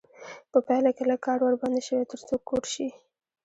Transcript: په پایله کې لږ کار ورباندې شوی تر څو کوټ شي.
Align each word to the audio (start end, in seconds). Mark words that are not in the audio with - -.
په 0.51 0.57
پایله 0.65 0.91
کې 0.97 1.03
لږ 1.09 1.19
کار 1.25 1.39
ورباندې 1.41 1.81
شوی 1.87 2.05
تر 2.11 2.19
څو 2.27 2.35
کوټ 2.47 2.63
شي. 2.73 2.87